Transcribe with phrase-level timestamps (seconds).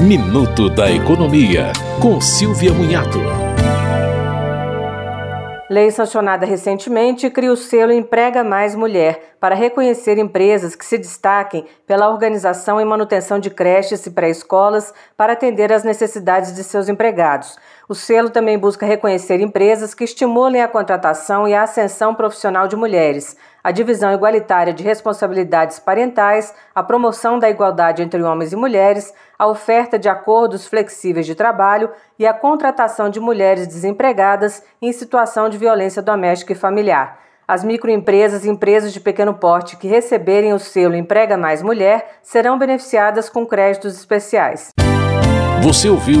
[0.00, 3.18] Minuto da Economia, com Silvia Munhato.
[5.68, 11.66] Lei sancionada recentemente cria o selo Emprega Mais Mulher para reconhecer empresas que se destaquem
[11.84, 17.58] pela organização e manutenção de creches e pré-escolas para atender às necessidades de seus empregados.
[17.88, 22.76] O selo também busca reconhecer empresas que estimulem a contratação e a ascensão profissional de
[22.76, 23.34] mulheres,
[23.64, 29.46] a divisão igualitária de responsabilidades parentais, a promoção da igualdade entre homens e mulheres, a
[29.46, 35.56] oferta de acordos flexíveis de trabalho e a contratação de mulheres desempregadas em situação de
[35.56, 37.18] violência doméstica e familiar.
[37.48, 42.58] As microempresas e empresas de pequeno porte que receberem o selo Emprega Mais Mulher serão
[42.58, 44.72] beneficiadas com créditos especiais.
[45.62, 46.20] Você ouviu